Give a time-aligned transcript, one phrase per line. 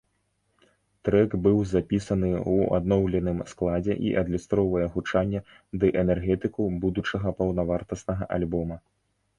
[1.09, 5.43] Трэк быў запісаны ў адноўленым складзе і адлюстроўвае гучанне
[5.85, 8.83] ды энергетыку будучага паўнавартаснага альбома.